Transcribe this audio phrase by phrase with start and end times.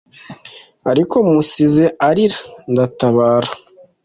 [0.91, 2.39] ariko musize arira
[2.71, 3.49] ndatabara"